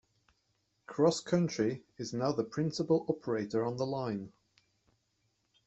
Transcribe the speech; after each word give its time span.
CrossCountry 0.87 1.83
is 1.99 2.11
now 2.11 2.31
the 2.31 2.43
principal 2.43 3.05
operator 3.07 3.63
on 3.63 3.77
the 3.77 3.85
line. 3.85 4.33